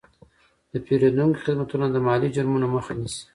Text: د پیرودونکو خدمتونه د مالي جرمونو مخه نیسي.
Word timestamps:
د 0.71 0.73
پیرودونکو 0.85 1.43
خدمتونه 1.45 1.85
د 1.89 1.95
مالي 2.07 2.29
جرمونو 2.35 2.67
مخه 2.75 2.91
نیسي. 2.99 3.23